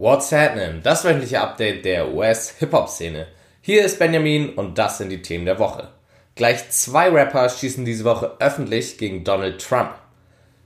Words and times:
What's 0.00 0.30
happening? 0.30 0.80
Das 0.84 1.04
wöchentliche 1.04 1.40
Update 1.40 1.84
der 1.84 2.14
US-Hip-Hop-Szene. 2.14 3.26
Hier 3.60 3.84
ist 3.84 3.98
Benjamin 3.98 4.50
und 4.50 4.78
das 4.78 4.98
sind 4.98 5.08
die 5.08 5.22
Themen 5.22 5.44
der 5.44 5.58
Woche. 5.58 5.88
Gleich 6.36 6.70
zwei 6.70 7.08
Rapper 7.08 7.48
schießen 7.48 7.84
diese 7.84 8.04
Woche 8.04 8.36
öffentlich 8.38 8.96
gegen 8.96 9.24
Donald 9.24 9.60
Trump. 9.60 9.90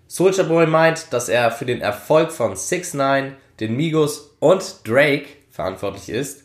Soulja 0.06 0.42
Boy 0.42 0.66
meint, 0.66 1.14
dass 1.14 1.30
er 1.30 1.50
für 1.50 1.64
den 1.64 1.80
Erfolg 1.80 2.30
von 2.30 2.54
6 2.54 2.92
9 2.92 3.34
den 3.58 3.74
Migos 3.74 4.36
und 4.38 4.86
Drake 4.86 5.28
verantwortlich 5.50 6.10
ist. 6.10 6.42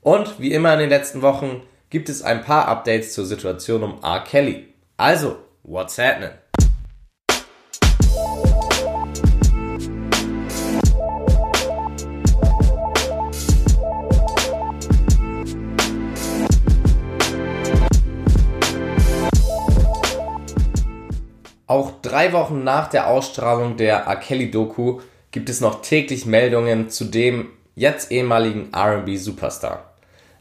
Und 0.00 0.38
wie 0.38 0.52
immer 0.52 0.74
in 0.74 0.78
den 0.78 0.88
letzten 0.88 1.22
Wochen 1.22 1.62
gibt 1.90 2.08
es 2.08 2.22
ein 2.22 2.44
paar 2.44 2.68
Updates 2.68 3.12
zur 3.12 3.26
Situation 3.26 3.82
um 3.82 4.04
R. 4.04 4.22
Kelly. 4.22 4.72
Also, 4.96 5.36
what's 5.64 5.98
happening? 5.98 6.30
Drei 22.10 22.32
Wochen 22.32 22.64
nach 22.64 22.88
der 22.88 23.06
Ausstrahlung 23.06 23.76
der 23.76 24.06
R. 24.06 24.16
Kelly-Doku 24.16 25.00
gibt 25.30 25.48
es 25.48 25.60
noch 25.60 25.82
täglich 25.82 26.26
Meldungen 26.26 26.90
zu 26.90 27.04
dem 27.04 27.50
jetzt 27.76 28.10
ehemaligen 28.10 28.70
RB-Superstar. 28.74 29.84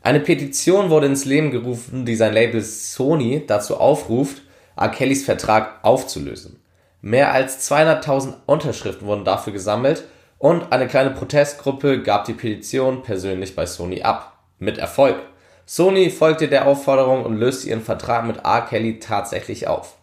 Eine 0.01 0.19
Petition 0.19 0.89
wurde 0.89 1.05
ins 1.05 1.25
Leben 1.25 1.51
gerufen, 1.51 2.05
die 2.05 2.15
sein 2.15 2.33
Label 2.33 2.61
Sony 2.61 3.43
dazu 3.45 3.77
aufruft, 3.77 4.41
R. 4.75 4.89
Kellys 4.89 5.25
Vertrag 5.25 5.83
aufzulösen. 5.83 6.59
Mehr 7.01 7.31
als 7.33 7.69
200.000 7.69 8.33
Unterschriften 8.45 9.07
wurden 9.07 9.25
dafür 9.25 9.53
gesammelt 9.53 10.05
und 10.37 10.71
eine 10.71 10.87
kleine 10.87 11.11
Protestgruppe 11.11 12.01
gab 12.01 12.25
die 12.25 12.33
Petition 12.33 13.03
persönlich 13.03 13.55
bei 13.55 13.65
Sony 13.65 14.01
ab. 14.01 14.39
Mit 14.57 14.77
Erfolg. 14.77 15.17
Sony 15.65 16.09
folgte 16.09 16.47
der 16.47 16.65
Aufforderung 16.65 17.25
und 17.25 17.37
löste 17.37 17.69
ihren 17.69 17.83
Vertrag 17.83 18.25
mit 18.25 18.37
R. 18.37 18.61
Kelly 18.61 18.99
tatsächlich 18.99 19.67
auf. 19.67 19.98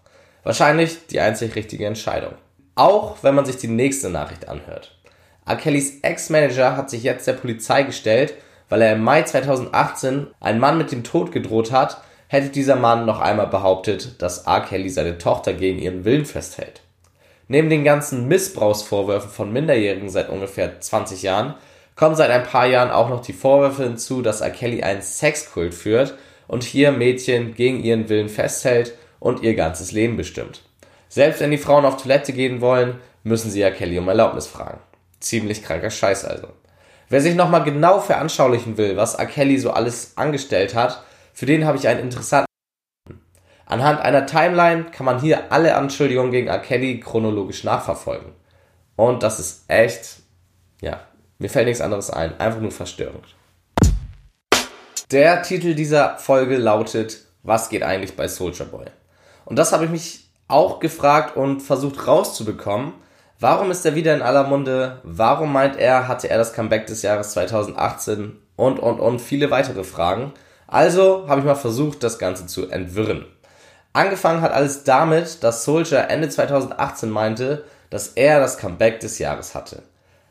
Wahrscheinlich 0.46 1.08
die 1.08 1.18
einzig 1.18 1.56
richtige 1.56 1.86
Entscheidung. 1.86 2.34
Auch 2.76 3.16
wenn 3.22 3.34
man 3.34 3.44
sich 3.44 3.56
die 3.56 3.66
nächste 3.66 4.10
Nachricht 4.10 4.48
anhört. 4.48 4.96
R. 5.44 5.56
Kellys 5.56 5.98
Ex-Manager 6.02 6.76
hat 6.76 6.88
sich 6.88 7.02
jetzt 7.02 7.26
der 7.26 7.32
Polizei 7.32 7.82
gestellt, 7.82 8.34
weil 8.68 8.80
er 8.80 8.92
im 8.92 9.02
Mai 9.02 9.22
2018 9.22 10.28
einen 10.38 10.60
Mann 10.60 10.78
mit 10.78 10.92
dem 10.92 11.02
Tod 11.02 11.32
gedroht 11.32 11.72
hat, 11.72 12.00
hätte 12.28 12.50
dieser 12.50 12.76
Mann 12.76 13.06
noch 13.06 13.18
einmal 13.18 13.48
behauptet, 13.48 14.22
dass 14.22 14.46
R. 14.46 14.60
Kelly 14.60 14.88
seine 14.88 15.18
Tochter 15.18 15.52
gegen 15.52 15.80
ihren 15.80 16.04
Willen 16.04 16.24
festhält. 16.24 16.80
Neben 17.48 17.68
den 17.68 17.82
ganzen 17.82 18.28
Missbrauchsvorwürfen 18.28 19.30
von 19.30 19.52
Minderjährigen 19.52 20.10
seit 20.10 20.28
ungefähr 20.28 20.80
20 20.80 21.22
Jahren 21.22 21.54
kommen 21.96 22.14
seit 22.14 22.30
ein 22.30 22.44
paar 22.44 22.68
Jahren 22.68 22.92
auch 22.92 23.08
noch 23.08 23.20
die 23.20 23.32
Vorwürfe 23.32 23.82
hinzu, 23.82 24.22
dass 24.22 24.42
R. 24.42 24.50
Kelly 24.50 24.84
einen 24.84 25.02
Sexkult 25.02 25.74
führt 25.74 26.14
und 26.46 26.62
hier 26.62 26.92
Mädchen 26.92 27.56
gegen 27.56 27.82
ihren 27.82 28.08
Willen 28.08 28.28
festhält 28.28 28.94
und 29.20 29.42
ihr 29.42 29.54
ganzes 29.54 29.92
Leben 29.92 30.16
bestimmt. 30.16 30.62
Selbst 31.08 31.40
wenn 31.40 31.50
die 31.50 31.58
Frauen 31.58 31.84
auf 31.84 31.96
Toilette 31.96 32.32
gehen 32.32 32.60
wollen, 32.60 33.00
müssen 33.22 33.50
sie 33.50 33.60
ja 33.60 33.70
Kelly 33.70 33.98
um 33.98 34.08
Erlaubnis 34.08 34.46
fragen. 34.46 34.80
Ziemlich 35.20 35.62
kranker 35.62 35.90
Scheiß 35.90 36.24
also. 36.24 36.48
Wer 37.08 37.20
sich 37.20 37.36
nochmal 37.36 37.62
genau 37.62 38.00
veranschaulichen 38.00 38.76
will, 38.76 38.96
was 38.96 39.14
R. 39.14 39.26
Kelly 39.26 39.58
so 39.58 39.70
alles 39.70 40.16
angestellt 40.16 40.74
hat, 40.74 41.02
für 41.32 41.46
den 41.46 41.64
habe 41.64 41.78
ich 41.78 41.86
einen 41.86 42.00
interessanten. 42.00 42.46
Anhand 43.64 44.00
einer 44.00 44.26
Timeline 44.26 44.86
kann 44.90 45.06
man 45.06 45.20
hier 45.20 45.52
alle 45.52 45.76
Anschuldigungen 45.76 46.32
gegen 46.32 46.48
R. 46.48 46.58
Kelly 46.58 47.00
chronologisch 47.00 47.64
nachverfolgen. 47.64 48.32
Und 48.96 49.22
das 49.22 49.38
ist 49.38 49.64
echt, 49.68 50.20
ja, 50.80 51.00
mir 51.38 51.50
fällt 51.50 51.66
nichts 51.66 51.80
anderes 51.80 52.10
ein, 52.10 52.38
einfach 52.40 52.60
nur 52.60 52.72
verstörend. 52.72 53.34
Der 55.12 55.42
Titel 55.42 55.74
dieser 55.74 56.18
Folge 56.18 56.56
lautet 56.56 57.26
Was 57.42 57.68
geht 57.68 57.84
eigentlich 57.84 58.16
bei 58.16 58.26
Soldier 58.26 58.64
Boy? 58.64 58.86
Und 59.46 59.56
das 59.56 59.72
habe 59.72 59.86
ich 59.86 59.90
mich 59.90 60.28
auch 60.48 60.80
gefragt 60.80 61.36
und 61.36 61.62
versucht 61.62 62.06
rauszubekommen. 62.06 62.92
Warum 63.40 63.70
ist 63.70 63.86
er 63.86 63.94
wieder 63.94 64.14
in 64.14 64.22
aller 64.22 64.44
Munde? 64.44 65.00
Warum 65.02 65.52
meint 65.52 65.76
er, 65.76 66.08
hatte 66.08 66.28
er 66.28 66.36
das 66.36 66.52
Comeback 66.52 66.86
des 66.86 67.02
Jahres 67.02 67.30
2018? 67.30 68.36
Und, 68.56 68.78
und, 68.78 69.00
und 69.00 69.20
viele 69.20 69.50
weitere 69.50 69.84
Fragen. 69.84 70.32
Also 70.66 71.26
habe 71.28 71.40
ich 71.40 71.46
mal 71.46 71.54
versucht, 71.54 72.02
das 72.02 72.18
Ganze 72.18 72.46
zu 72.46 72.68
entwirren. 72.70 73.26
Angefangen 73.92 74.40
hat 74.40 74.52
alles 74.52 74.84
damit, 74.84 75.42
dass 75.42 75.64
Soldier 75.64 76.08
Ende 76.10 76.28
2018 76.28 77.08
meinte, 77.08 77.64
dass 77.90 78.08
er 78.08 78.40
das 78.40 78.58
Comeback 78.58 79.00
des 79.00 79.18
Jahres 79.18 79.54
hatte. 79.54 79.82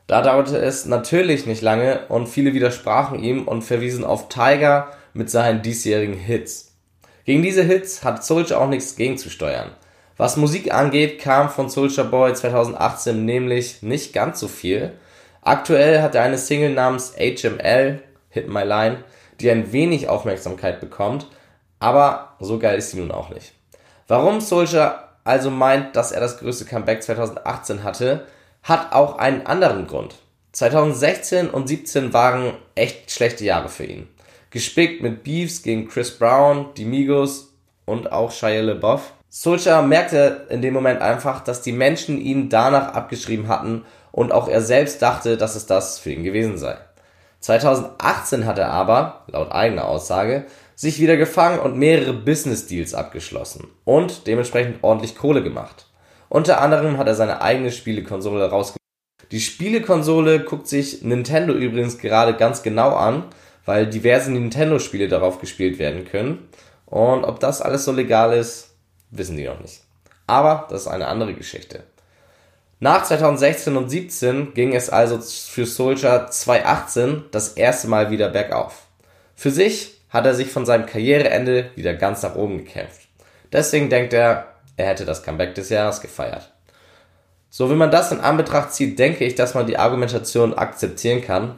Da 0.07 0.21
dauerte 0.21 0.57
es 0.57 0.85
natürlich 0.85 1.45
nicht 1.45 1.61
lange 1.61 2.01
und 2.09 2.27
viele 2.27 2.53
widersprachen 2.53 3.19
ihm 3.19 3.47
und 3.47 3.63
verwiesen 3.63 4.03
auf 4.03 4.29
Tiger 4.29 4.89
mit 5.13 5.29
seinen 5.29 5.61
diesjährigen 5.61 6.15
Hits. 6.15 6.64
Gegen 7.25 7.41
diese 7.41 7.63
Hits 7.63 8.03
hat 8.03 8.23
Soulja 8.23 8.59
auch 8.59 8.69
nichts 8.69 8.95
gegenzusteuern. 8.95 9.71
Was 10.15 10.37
Musik 10.37 10.71
angeht, 10.71 11.19
kam 11.19 11.49
von 11.49 11.69
Soulja 11.69 12.03
Boy 12.03 12.35
2018 12.35 13.25
nämlich 13.25 13.81
nicht 13.81 14.13
ganz 14.13 14.39
so 14.39 14.47
viel. 14.47 14.93
Aktuell 15.41 16.03
hat 16.03 16.13
er 16.13 16.21
eine 16.21 16.37
Single 16.37 16.73
namens 16.75 17.15
HML, 17.17 17.99
Hit 18.29 18.47
My 18.47 18.63
Line, 18.63 19.03
die 19.39 19.49
ein 19.49 19.71
wenig 19.71 20.07
Aufmerksamkeit 20.07 20.79
bekommt, 20.79 21.25
aber 21.79 22.35
so 22.39 22.59
geil 22.59 22.77
ist 22.77 22.91
sie 22.91 22.99
nun 22.99 23.11
auch 23.11 23.29
nicht. 23.29 23.53
Warum 24.07 24.39
Soulja 24.39 25.09
also 25.23 25.49
meint, 25.49 25.95
dass 25.95 26.11
er 26.11 26.21
das 26.21 26.37
größte 26.37 26.65
Comeback 26.65 27.01
2018 27.01 27.83
hatte, 27.83 28.27
hat 28.61 28.93
auch 28.93 29.17
einen 29.17 29.47
anderen 29.47 29.87
Grund. 29.87 30.13
2016 30.51 31.49
und 31.49 31.67
2017 31.67 32.13
waren 32.13 32.53
echt 32.75 33.09
schlechte 33.09 33.43
Jahre 33.43 33.69
für 33.69 33.85
ihn 33.85 34.07
gespickt 34.55 35.03
mit 35.03 35.25
Beefs 35.25 35.63
gegen 35.63 35.89
Chris 35.89 36.11
Brown, 36.11 36.67
die 36.77 36.85
Migos 36.85 37.53
und 37.83 38.13
auch 38.13 38.31
Shia 38.31 38.61
LaBeouf. 38.61 39.11
Soulja 39.27 39.81
merkte 39.81 40.47
in 40.49 40.61
dem 40.61 40.73
Moment 40.73 41.01
einfach, 41.01 41.43
dass 41.43 41.61
die 41.61 41.73
Menschen 41.73 42.21
ihn 42.21 42.47
danach 42.47 42.93
abgeschrieben 42.93 43.49
hatten 43.49 43.83
und 44.13 44.31
auch 44.31 44.47
er 44.47 44.61
selbst 44.61 45.01
dachte, 45.01 45.35
dass 45.35 45.57
es 45.57 45.65
das 45.65 45.99
für 45.99 46.11
ihn 46.11 46.23
gewesen 46.23 46.57
sei. 46.57 46.77
2018 47.41 48.45
hat 48.45 48.57
er 48.57 48.71
aber, 48.71 49.25
laut 49.27 49.51
eigener 49.51 49.89
Aussage, 49.89 50.45
sich 50.73 51.01
wieder 51.01 51.17
gefangen 51.17 51.59
und 51.59 51.75
mehrere 51.75 52.13
Business 52.13 52.65
Deals 52.65 52.93
abgeschlossen 52.93 53.67
und 53.83 54.25
dementsprechend 54.25 54.85
ordentlich 54.85 55.17
Kohle 55.17 55.43
gemacht. 55.43 55.87
Unter 56.29 56.61
anderem 56.61 56.97
hat 56.97 57.07
er 57.07 57.15
seine 57.15 57.41
eigene 57.41 57.73
Spielekonsole 57.73 58.49
rausgebracht. 58.49 58.79
Die 59.31 59.41
Spielekonsole 59.41 60.45
guckt 60.45 60.69
sich 60.69 61.01
Nintendo 61.01 61.51
übrigens 61.51 61.97
gerade 61.97 62.35
ganz 62.35 62.63
genau 62.63 62.95
an 62.95 63.25
weil 63.65 63.87
diverse 63.87 64.31
Nintendo-Spiele 64.31 65.07
darauf 65.07 65.39
gespielt 65.39 65.79
werden 65.79 66.05
können. 66.05 66.47
Und 66.85 67.23
ob 67.23 67.39
das 67.39 67.61
alles 67.61 67.85
so 67.85 67.91
legal 67.91 68.33
ist, 68.37 68.75
wissen 69.11 69.37
die 69.37 69.45
noch 69.45 69.59
nicht. 69.59 69.81
Aber 70.27 70.67
das 70.69 70.81
ist 70.81 70.87
eine 70.87 71.07
andere 71.07 71.33
Geschichte. 71.33 71.83
Nach 72.79 73.03
2016 73.03 73.77
und 73.77 73.89
17 73.89 74.53
ging 74.53 74.75
es 74.75 74.89
also 74.89 75.19
für 75.19 75.65
Soldier 75.65 76.27
2018 76.29 77.25
das 77.31 77.53
erste 77.53 77.87
Mal 77.87 78.11
wieder 78.11 78.29
bergauf. 78.29 78.83
Für 79.35 79.49
sich 79.49 80.01
hat 80.09 80.25
er 80.25 80.35
sich 80.35 80.49
von 80.49 80.65
seinem 80.65 80.85
Karriereende 80.85 81.71
wieder 81.75 81.93
ganz 81.93 82.21
nach 82.23 82.35
oben 82.35 82.59
gekämpft. 82.59 83.07
Deswegen 83.51 83.89
denkt 83.89 84.13
er, 84.13 84.47
er 84.77 84.87
hätte 84.87 85.05
das 85.05 85.23
Comeback 85.23 85.55
des 85.55 85.69
Jahres 85.69 86.01
gefeiert. 86.01 86.51
So 87.49 87.69
wie 87.69 87.75
man 87.75 87.91
das 87.91 88.11
in 88.11 88.19
Anbetracht 88.19 88.73
zieht, 88.73 88.99
denke 88.99 89.23
ich, 89.23 89.35
dass 89.35 89.53
man 89.53 89.65
die 89.65 89.77
Argumentation 89.77 90.53
akzeptieren 90.53 91.21
kann, 91.21 91.57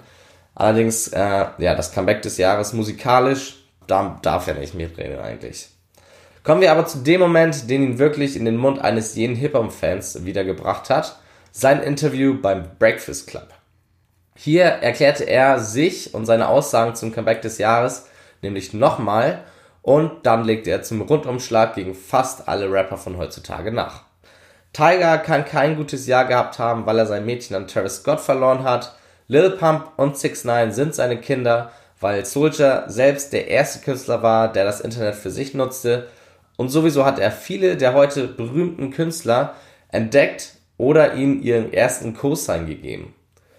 Allerdings, 0.59 1.09
äh, 1.09 1.45
ja, 1.59 1.75
das 1.75 1.91
Comeback 1.91 2.23
des 2.23 2.37
Jahres 2.37 2.73
musikalisch, 2.73 3.57
da 3.85 4.17
darf 4.23 4.47
er 4.47 4.55
nicht 4.55 4.73
mitreden 4.73 5.19
eigentlich. 5.19 5.69
Kommen 6.43 6.61
wir 6.61 6.71
aber 6.71 6.87
zu 6.87 6.97
dem 6.97 7.21
Moment, 7.21 7.69
den 7.69 7.83
ihn 7.83 7.99
wirklich 7.99 8.35
in 8.35 8.43
den 8.43 8.57
Mund 8.57 8.81
eines 8.81 9.13
jeden 9.13 9.35
Hip-Hop-Fans 9.35 10.25
wiedergebracht 10.25 10.89
hat, 10.89 11.19
sein 11.51 11.83
Interview 11.83 12.41
beim 12.41 12.71
Breakfast 12.79 13.27
Club. 13.27 13.49
Hier 14.35 14.63
erklärte 14.63 15.25
er 15.25 15.59
sich 15.59 16.15
und 16.15 16.25
seine 16.25 16.47
Aussagen 16.47 16.95
zum 16.95 17.13
Comeback 17.13 17.43
des 17.43 17.59
Jahres 17.59 18.07
nämlich 18.41 18.73
nochmal 18.73 19.43
und 19.83 20.25
dann 20.25 20.43
legte 20.43 20.71
er 20.71 20.81
zum 20.81 21.01
Rundumschlag 21.01 21.75
gegen 21.75 21.93
fast 21.93 22.47
alle 22.47 22.71
Rapper 22.71 22.97
von 22.97 23.19
heutzutage 23.19 23.71
nach. 23.71 24.05
Tiger 24.73 25.19
kann 25.19 25.45
kein 25.45 25.75
gutes 25.75 26.07
Jahr 26.07 26.25
gehabt 26.25 26.57
haben, 26.57 26.87
weil 26.87 26.97
er 26.97 27.05
sein 27.05 27.27
Mädchen 27.27 27.55
an 27.55 27.67
Travis 27.67 27.97
Scott 27.97 28.19
verloren 28.19 28.63
hat 28.63 28.97
Lil 29.29 29.51
Pump 29.51 29.91
und 29.97 30.17
6 30.17 30.45
9 30.45 30.71
sind 30.71 30.95
seine 30.95 31.19
Kinder, 31.19 31.71
weil 31.99 32.25
Soulja 32.25 32.89
selbst 32.89 33.33
der 33.33 33.49
erste 33.49 33.79
Künstler 33.79 34.23
war, 34.23 34.51
der 34.51 34.63
das 34.63 34.79
Internet 34.79 35.15
für 35.15 35.31
sich 35.31 35.53
nutzte. 35.53 36.07
Und 36.55 36.69
sowieso 36.69 37.05
hat 37.05 37.19
er 37.19 37.31
viele 37.31 37.75
der 37.75 37.93
heute 37.93 38.27
berühmten 38.27 38.91
Künstler 38.91 39.55
entdeckt 39.89 40.53
oder 40.77 41.15
ihnen 41.15 41.41
ihren 41.41 41.73
ersten 41.73 42.13
Co-Sign 42.13 42.67
gegeben. 42.67 43.13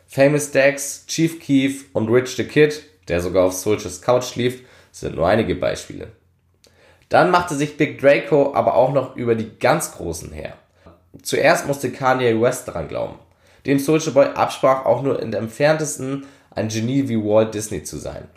Famous 0.07 0.53
Dex, 0.53 1.05
Chief 1.07 1.39
Keef 1.39 1.87
und 1.93 2.09
Rich 2.09 2.37
the 2.37 2.45
Kid, 2.45 2.83
der 3.09 3.21
sogar 3.21 3.45
auf 3.45 3.53
Souljas 3.53 4.01
Couch 4.01 4.25
schlief, 4.25 4.63
sind 4.91 5.17
nur 5.17 5.29
einige 5.29 5.55
Beispiele. 5.55 6.09
Dann 7.11 7.31
machte 7.31 7.55
sich 7.55 7.77
Big 7.77 8.01
Draco 8.01 8.55
aber 8.55 8.75
auch 8.75 8.93
noch 8.93 9.17
über 9.17 9.35
die 9.35 9.59
ganz 9.59 9.93
Großen 9.93 10.33
her. 10.33 10.55
Zuerst 11.23 11.67
musste 11.67 11.91
Kanye 11.91 12.41
West 12.41 12.69
daran 12.69 12.89
glauben. 12.89 13.19
Dem 13.67 13.79
Soulja 13.79 14.13
Boy 14.13 14.27
absprach, 14.35 14.85
auch 14.85 15.03
nur 15.03 15.21
in 15.21 15.31
der 15.31 15.41
entferntesten 15.41 16.27
ein 16.51 16.69
Genie 16.69 17.09
wie 17.09 17.17
Walt 17.17 17.55
Disney 17.55 17.83
zu 17.83 17.99
sein. 17.99 18.29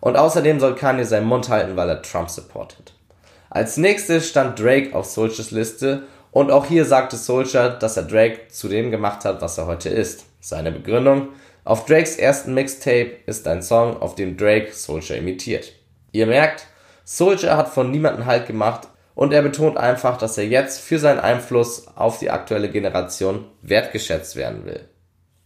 Und 0.00 0.16
außerdem 0.16 0.60
soll 0.60 0.74
Kanye 0.74 1.04
seinen 1.04 1.26
Mund 1.26 1.48
halten, 1.48 1.76
weil 1.76 1.88
er 1.88 2.02
Trump 2.02 2.30
supportet. 2.30 2.92
Als 3.50 3.76
nächstes 3.76 4.28
stand 4.28 4.58
Drake 4.58 4.94
auf 4.94 5.06
Souljas 5.06 5.50
Liste 5.50 6.02
und 6.30 6.50
auch 6.50 6.66
hier 6.66 6.84
sagte 6.84 7.16
Soulja, 7.16 7.70
dass 7.70 7.96
er 7.96 8.02
Drake 8.02 8.48
zu 8.48 8.68
dem 8.68 8.90
gemacht 8.90 9.24
hat, 9.24 9.40
was 9.40 9.56
er 9.58 9.66
heute 9.66 9.88
ist. 9.88 10.26
Seine 10.40 10.72
Begründung, 10.72 11.28
auf 11.64 11.86
Drakes 11.86 12.16
ersten 12.16 12.52
Mixtape 12.52 13.12
ist 13.24 13.48
ein 13.48 13.62
Song, 13.62 13.96
auf 14.02 14.14
dem 14.14 14.36
Drake 14.36 14.72
Soulja 14.72 15.16
imitiert. 15.16 15.72
Ihr 16.12 16.26
merkt, 16.26 16.66
Soulja 17.04 17.56
hat 17.56 17.68
von 17.68 17.90
niemandem 17.90 18.26
Halt 18.26 18.46
gemacht 18.46 18.88
und 19.14 19.32
er 19.32 19.42
betont 19.42 19.76
einfach, 19.76 20.18
dass 20.18 20.38
er 20.38 20.46
jetzt 20.46 20.80
für 20.80 20.98
seinen 20.98 21.20
Einfluss 21.20 21.86
auf 21.96 22.18
die 22.18 22.30
aktuelle 22.30 22.70
Generation 22.70 23.44
wertgeschätzt 23.62 24.36
werden 24.36 24.64
will. 24.64 24.88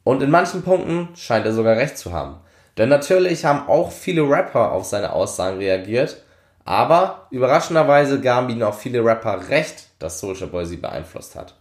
Und 0.04 0.22
in 0.22 0.30
manchen 0.30 0.62
Punkten 0.62 1.08
scheint 1.16 1.44
er 1.44 1.52
sogar 1.52 1.76
recht 1.76 1.98
zu 1.98 2.12
haben. 2.12 2.36
Denn 2.78 2.88
natürlich 2.88 3.44
haben 3.44 3.68
auch 3.68 3.90
viele 3.90 4.22
Rapper 4.22 4.72
auf 4.72 4.84
seine 4.84 5.12
Aussagen 5.12 5.58
reagiert, 5.58 6.22
aber 6.64 7.26
überraschenderweise 7.30 8.20
gaben 8.20 8.48
ihnen 8.50 8.62
auch 8.62 8.74
viele 8.74 9.04
Rapper 9.04 9.48
recht, 9.48 9.88
dass 9.98 10.20
Soulja 10.20 10.46
Boy 10.46 10.64
sie 10.64 10.76
beeinflusst 10.76 11.34
hat. 11.34 11.54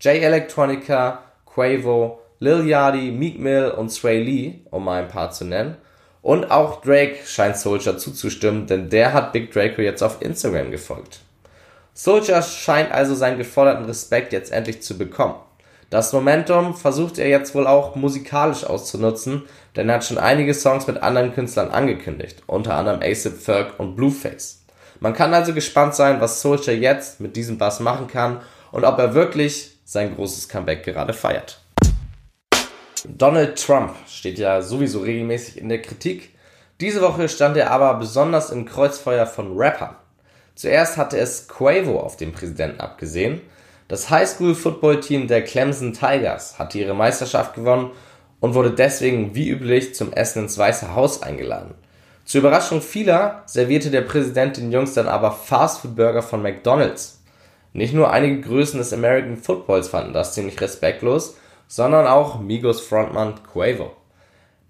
J 0.00 0.14
Electronica, 0.14 1.22
Quavo, 1.44 2.20
Lil 2.38 2.66
Yachty, 2.66 3.10
Meek 3.10 3.38
Mill 3.38 3.70
und 3.70 3.90
Sway 3.90 4.22
Lee, 4.22 4.60
um 4.70 4.84
mal 4.84 5.02
ein 5.02 5.08
paar 5.08 5.30
zu 5.30 5.44
nennen. 5.44 5.76
Und 6.22 6.50
auch 6.50 6.82
Drake 6.82 7.16
scheint 7.26 7.56
Soulja 7.56 7.98
zuzustimmen, 7.98 8.66
denn 8.66 8.88
der 8.88 9.12
hat 9.12 9.32
Big 9.32 9.52
Draco 9.52 9.82
jetzt 9.82 10.02
auf 10.02 10.22
Instagram 10.22 10.70
gefolgt. 10.70 11.20
Soulja 11.94 12.42
scheint 12.42 12.92
also 12.92 13.14
seinen 13.14 13.38
geforderten 13.38 13.84
Respekt 13.84 14.32
jetzt 14.32 14.52
endlich 14.52 14.82
zu 14.82 14.96
bekommen. 14.96 15.34
Das 15.90 16.12
Momentum 16.12 16.76
versucht 16.76 17.18
er 17.18 17.28
jetzt 17.28 17.54
wohl 17.54 17.66
auch 17.66 17.96
musikalisch 17.96 18.64
auszunutzen, 18.64 19.42
denn 19.74 19.88
er 19.88 19.96
hat 19.96 20.04
schon 20.04 20.18
einige 20.18 20.54
Songs 20.54 20.86
mit 20.86 21.02
anderen 21.02 21.34
Künstlern 21.34 21.70
angekündigt, 21.70 22.44
unter 22.46 22.74
anderem 22.74 23.00
ASAP 23.02 23.38
Ferg 23.38 23.80
und 23.80 23.96
Blueface. 23.96 24.62
Man 25.00 25.14
kann 25.14 25.34
also 25.34 25.52
gespannt 25.52 25.94
sein, 25.94 26.20
was 26.20 26.40
Soulja 26.42 26.72
jetzt 26.72 27.20
mit 27.20 27.34
diesem 27.34 27.58
Bass 27.58 27.80
machen 27.80 28.06
kann 28.06 28.40
und 28.70 28.84
ob 28.84 28.98
er 28.98 29.14
wirklich 29.14 29.78
sein 29.84 30.14
großes 30.14 30.48
Comeback 30.48 30.84
gerade 30.84 31.12
feiert. 31.12 31.60
Donald 33.08 33.60
Trump 33.60 33.94
steht 34.08 34.38
ja 34.38 34.62
sowieso 34.62 35.00
regelmäßig 35.00 35.58
in 35.58 35.68
der 35.68 35.82
Kritik. 35.82 36.36
Diese 36.80 37.00
Woche 37.00 37.28
stand 37.28 37.56
er 37.56 37.70
aber 37.70 37.94
besonders 37.94 38.50
im 38.50 38.64
Kreuzfeuer 38.64 39.26
von 39.26 39.56
Rappern. 39.56 39.96
Zuerst 40.54 40.96
hatte 40.96 41.18
es 41.18 41.48
Quavo 41.48 42.00
auf 42.00 42.16
den 42.16 42.32
Präsidenten 42.32 42.80
abgesehen. 42.80 43.40
Das 43.88 44.10
Highschool-Football-Team 44.10 45.26
der 45.26 45.42
Clemson 45.42 45.92
Tigers 45.92 46.58
hatte 46.58 46.78
ihre 46.78 46.94
Meisterschaft 46.94 47.54
gewonnen 47.54 47.90
und 48.40 48.54
wurde 48.54 48.72
deswegen 48.72 49.34
wie 49.34 49.48
üblich 49.48 49.94
zum 49.94 50.12
Essen 50.12 50.44
ins 50.44 50.58
Weiße 50.58 50.94
Haus 50.94 51.22
eingeladen. 51.22 51.74
Zur 52.24 52.40
Überraschung 52.40 52.80
vieler 52.80 53.42
servierte 53.46 53.90
der 53.90 54.02
Präsident 54.02 54.56
den 54.56 54.70
Jungs 54.70 54.94
dann 54.94 55.08
aber 55.08 55.32
Fastfood-Burger 55.32 56.22
von 56.22 56.42
McDonald's. 56.42 57.22
Nicht 57.72 57.94
nur 57.94 58.12
einige 58.12 58.40
Größen 58.40 58.78
des 58.78 58.92
American 58.92 59.36
Footballs 59.36 59.88
fanden 59.88 60.12
das 60.12 60.34
ziemlich 60.34 60.60
respektlos, 60.60 61.36
sondern 61.66 62.06
auch 62.06 62.40
Migos 62.40 62.80
Frontmann 62.80 63.34
Quavo. 63.52 63.92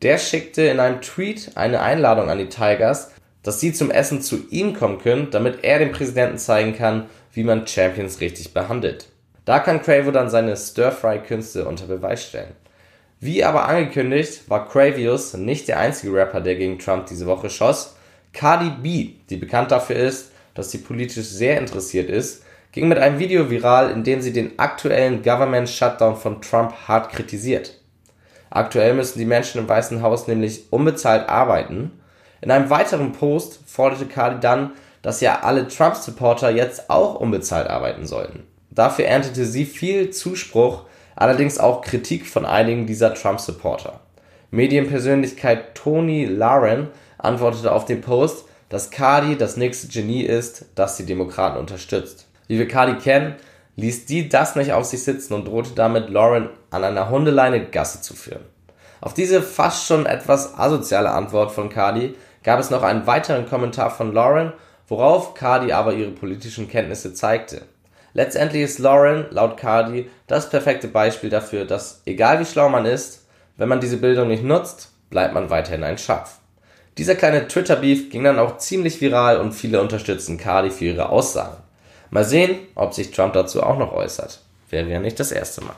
Der 0.03 0.19
schickte 0.19 0.63
in 0.63 0.81
einem 0.81 1.01
Tweet 1.03 1.53
eine 1.57 1.81
Einladung 1.81 2.31
an 2.31 2.39
die 2.39 2.49
Tigers, 2.49 3.11
dass 3.43 3.61
sie 3.61 3.73
zum 3.73 3.91
Essen 3.91 4.23
zu 4.23 4.49
ihm 4.51 4.75
kommen 4.75 4.99
können, 4.99 5.31
damit 5.31 5.63
er 5.63 5.79
dem 5.79 5.93
Präsidenten 5.93 6.39
zeigen 6.39 6.75
kann, 6.75 7.07
wie 7.33 7.45
man 7.45 7.67
Champions 7.67 8.21
richtig 8.21 8.53
behandelt. 8.53 9.07
Da 9.45 9.59
kann 9.59 9.83
Quavo 9.83 10.11
dann 10.11 10.31
seine 10.31 10.57
Stir-Fry-Künste 10.57 11.67
unter 11.67 11.87
Beweis 11.87 12.25
stellen. 12.25 12.55
Wie 13.21 13.45
aber 13.45 13.69
angekündigt, 13.69 14.49
war 14.49 14.69
Quavius 14.69 15.35
nicht 15.35 15.69
der 15.69 15.79
einzige 15.79 16.15
Rapper, 16.15 16.41
der 16.41 16.55
gegen 16.55 16.79
Trump 16.79 17.07
diese 17.07 17.27
Woche 17.27 17.51
schoss. 17.51 17.97
Cardi 18.33 18.71
B, 18.83 19.11
die 19.29 19.37
bekannt 19.37 19.71
dafür 19.71 19.97
ist, 19.97 20.33
dass 20.55 20.71
sie 20.71 20.79
politisch 20.79 21.27
sehr 21.27 21.59
interessiert 21.59 22.09
ist, 22.09 22.45
ging 22.73 22.89
mit 22.89 22.99
einem 22.99 23.19
Video 23.19 23.51
viral, 23.51 23.91
in 23.91 24.05
dem 24.05 24.21
sie 24.21 24.33
den 24.33 24.59
aktuellen 24.59 25.23
Government 25.23 25.69
Shutdown 25.69 26.17
von 26.17 26.41
Trump 26.41 26.73
hart 26.87 27.13
kritisiert. 27.13 27.79
Aktuell 28.49 28.95
müssen 28.95 29.19
die 29.19 29.25
Menschen 29.25 29.61
im 29.61 29.69
Weißen 29.69 30.03
Haus 30.03 30.27
nämlich 30.27 30.73
unbezahlt 30.73 31.29
arbeiten. 31.29 32.00
In 32.41 32.51
einem 32.51 32.71
weiteren 32.71 33.13
Post 33.13 33.61
forderte 33.67 34.07
Cardi 34.07 34.41
dann, 34.41 34.73
dass 35.03 35.21
ja 35.21 35.41
alle 35.43 35.69
Trump-Supporter 35.69 36.51
jetzt 36.51 36.91
auch 36.91 37.15
unbezahlt 37.17 37.69
arbeiten 37.69 38.07
sollten. 38.07 38.45
Dafür 38.71 39.07
erntete 39.07 39.45
sie 39.45 39.65
viel 39.65 40.11
Zuspruch, 40.11 40.85
allerdings 41.17 41.59
auch 41.59 41.83
Kritik 41.83 42.27
von 42.27 42.47
einigen 42.47 42.87
dieser 42.87 43.15
Trump-Supporter. 43.15 44.01
Medienpersönlichkeit 44.51 45.75
Tony 45.75 46.25
Lauren 46.25 46.89
antwortete 47.19 47.73
auf 47.73 47.85
den 47.85 48.01
Post, 48.01 48.45
dass 48.69 48.91
Cardi 48.91 49.37
das 49.37 49.57
nächste 49.57 49.89
Genie 49.89 50.23
ist, 50.23 50.67
das 50.75 50.97
die 50.97 51.07
Demokraten 51.07 51.59
unterstützt. 51.59 52.29
Wie 52.47 52.59
wir 52.59 52.69
Cardi 52.69 52.95
kennen, 52.95 53.35
ließ 53.77 54.07
die 54.07 54.29
das 54.29 54.57
nicht 54.57 54.73
auf 54.73 54.85
sich 54.85 55.03
sitzen 55.03 55.35
und 55.35 55.47
drohte 55.47 55.71
damit, 55.75 56.09
Lauren 56.09 56.51
an 56.71 56.85
einer 56.85 57.11
Hundeleine 57.11 57.67
Gasse 57.67 58.01
zu 58.01 58.15
führen. 58.15 58.45
Auf 59.01 59.15
diese 59.15 59.43
fast 59.43 59.87
schon 59.87 60.07
etwas 60.07 60.59
asoziale 60.59 61.11
Antwort 61.11 61.53
von 61.53 61.71
Cardi 61.71 62.15
gab 62.43 62.61
es 62.61 62.71
noch 62.71 62.83
einen 62.83 63.07
weiteren 63.07 63.49
Kommentar 63.49 63.91
von 63.91 64.13
Lauren, 64.13 64.53
worauf 64.89 65.35
Cardi 65.35 65.73
aber 65.73 65.95
ihre 65.95 66.11
politischen 66.11 66.69
Kenntnisse 66.69 67.15
zeigte. 67.15 67.63
Letztendlich 68.13 68.63
ist 68.63 68.79
Lauren, 68.79 69.27
laut 69.31 69.57
Cardi, 69.57 70.11
das 70.27 70.51
perfekte 70.51 70.89
Beispiel 70.89 71.31
dafür, 71.31 71.65
dass 71.65 72.03
egal 72.07 72.41
wie 72.41 72.45
schlau 72.45 72.69
man 72.69 72.85
ist, 72.85 73.27
wenn 73.57 73.69
man 73.69 73.81
diese 73.81 73.99
Bildung 73.99 74.29
nicht 74.29 74.43
nutzt, 74.43 74.91
bleibt 75.11 75.35
man 75.35 75.51
weiterhin 75.51 75.85
ein 75.85 75.99
Schaf. 75.99 76.39
Dieser 76.99 77.15
kleine 77.15 77.47
Twitter-Beef 77.47 78.11
ging 78.11 78.25
dann 78.25 78.39
auch 78.39 78.59
ziemlich 78.59 79.01
viral 79.01 79.39
und 79.39 79.53
viele 79.53 79.81
unterstützen 79.81 80.39
Cardi 80.39 80.71
für 80.71 80.87
ihre 80.87 81.09
Aussagen. 81.09 81.57
Mal 82.11 82.25
sehen, 82.25 82.59
ob 82.75 82.95
sich 82.95 83.13
Trump 83.13 83.35
dazu 83.35 83.63
auch 83.63 83.79
noch 83.79 83.93
äußert. 83.93 84.41
Wäre 84.71 84.89
ja 84.89 84.99
nicht 84.99 85.21
das 85.21 85.31
erste 85.31 85.63
Mal. 85.63 85.77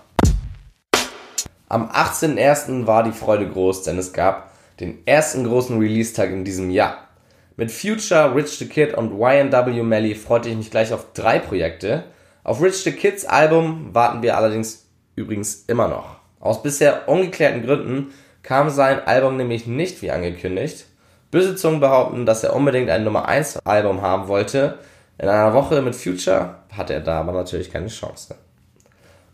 Am 1.69 1.91
18.01. 1.91 2.87
war 2.87 3.03
die 3.03 3.13
Freude 3.13 3.49
groß, 3.49 3.83
denn 3.83 3.99
es 3.99 4.13
gab 4.13 4.52
den 4.83 5.07
ersten 5.07 5.45
großen 5.45 5.79
Release-Tag 5.79 6.31
in 6.31 6.45
diesem 6.45 6.71
Jahr. 6.71 7.09
Mit 7.57 7.71
Future, 7.71 8.35
Rich 8.35 8.59
the 8.59 8.69
Kid 8.69 8.95
und 8.95 9.19
YNW 9.19 9.83
Melly 9.83 10.15
freute 10.15 10.49
ich 10.49 10.57
mich 10.57 10.71
gleich 10.71 10.93
auf 10.93 11.13
drei 11.15 11.39
Projekte. 11.39 12.05
Auf 12.45 12.61
Rich 12.61 12.83
the 12.83 12.93
Kids 12.93 13.25
Album 13.25 13.95
warten 13.95 14.23
wir 14.23 14.37
allerdings 14.37 14.89
übrigens 15.15 15.65
immer 15.69 15.87
noch. 15.87 16.17
Aus 16.41 16.63
bisher 16.63 17.09
ungeklärten 17.09 17.63
Gründen 17.63 18.13
kam 18.43 18.71
sein 18.71 19.07
Album 19.07 19.37
nämlich 19.37 19.67
nicht 19.67 20.03
wie 20.03 20.11
angekündigt. 20.11 20.87
Böse 21.31 21.55
Zungen 21.55 21.81
behaupten, 21.81 22.27
dass 22.27 22.43
er 22.43 22.57
unbedingt 22.57 22.91
ein 22.91 23.05
Nummer 23.05 23.29
1 23.29 23.65
Album 23.65 24.03
haben 24.03 24.27
wollte, 24.27 24.79
in 25.19 25.29
einer 25.29 25.55
Woche 25.55 25.81
mit 25.83 25.95
Future 25.95 26.57
hat 26.73 26.91
er 26.91 27.01
da 27.01 27.21
aber 27.21 27.33
natürlich 27.33 27.71
keine 27.71 27.87
Chance. 27.87 28.35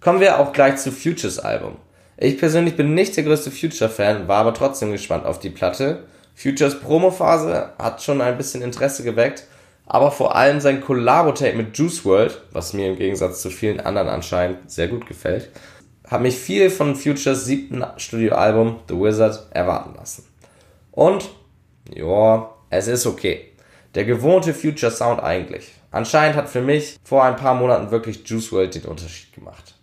Kommen 0.01 0.21
wir 0.21 0.39
auch 0.39 0.53
gleich 0.53 0.77
zu 0.77 0.93
Futures 0.93 1.39
Album. 1.39 1.77
Ich 2.21 2.37
persönlich 2.37 2.75
bin 2.75 2.95
nicht 2.95 3.17
der 3.17 3.23
größte 3.23 3.53
Future-Fan, 3.53 4.27
war 4.27 4.39
aber 4.39 4.53
trotzdem 4.53 4.91
gespannt 4.91 5.25
auf 5.25 5.39
die 5.39 5.51
Platte. 5.51 6.03
Futures 6.35 6.81
Promo-Phase 6.81 7.75
hat 7.79 8.03
schon 8.03 8.21
ein 8.21 8.37
bisschen 8.37 8.61
Interesse 8.61 9.05
geweckt, 9.05 9.45
aber 9.87 10.11
vor 10.11 10.35
allem 10.35 10.61
sein 10.61 10.81
Collabo-Tape 10.81 11.55
mit 11.55 11.79
Juice 11.79 12.05
World, 12.05 12.43
was 12.51 12.73
mir 12.73 12.89
im 12.89 12.97
Gegensatz 12.97 13.41
zu 13.41 13.51
vielen 13.51 13.79
anderen 13.79 14.09
anscheinend 14.09 14.69
sehr 14.69 14.89
gut 14.89 15.07
gefällt, 15.07 15.51
hat 16.09 16.21
mich 16.21 16.37
viel 16.37 16.71
von 16.71 16.97
Futures 16.97 17.45
siebten 17.45 17.85
Studioalbum 17.99 18.81
The 18.89 18.95
Wizard 18.95 19.47
erwarten 19.51 19.95
lassen. 19.95 20.25
Und, 20.91 21.31
ja, 21.95 22.51
es 22.69 22.89
ist 22.89 23.07
okay. 23.07 23.53
Der 23.95 24.05
gewohnte 24.05 24.55
Future 24.55 24.91
Sound 24.91 25.23
eigentlich. 25.23 25.71
Anscheinend 25.93 26.37
hat 26.37 26.49
für 26.49 26.63
mich 26.63 26.97
vor 27.05 27.23
ein 27.23 27.37
paar 27.37 27.55
Monaten 27.55 27.93
wirklich 27.93 28.29
Juice 28.29 28.51
World 28.51 28.75
den 28.75 28.87
Unterschied 28.87 29.33
gemacht. 29.33 29.78